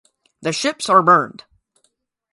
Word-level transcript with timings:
The 0.41 0.51
ships 0.51 0.89
are 0.89 1.03
burned. 1.03 1.43